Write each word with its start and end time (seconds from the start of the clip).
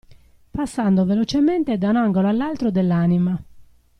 Passando 0.49 1.05
velocemente 1.05 1.77
da 1.77 1.89
un 1.89 1.95
angolo 1.97 2.27
all'altro 2.27 2.71
dell'anima. 2.71 3.39